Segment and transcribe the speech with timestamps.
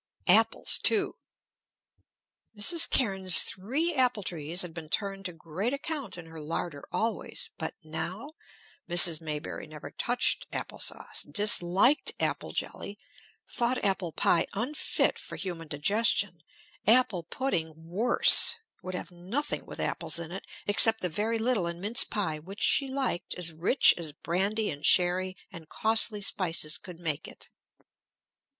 [0.25, 1.13] Apples, too.
[2.57, 2.89] Mrs.
[2.89, 7.75] Cairnes's three apple trees had been turned to great account in her larder always; but
[7.83, 8.33] now,
[8.89, 9.21] Mrs.
[9.21, 12.97] Maybury never touched apple sauce, disliked apple jelly,
[13.47, 16.41] thought apple pie unfit for human digestion,
[16.87, 21.79] apple pudding worse; would have nothing with apples in it, except the very little in
[21.79, 26.99] mince pie which she liked as rich as brandy and sherry and costly spices could
[26.99, 27.51] make it.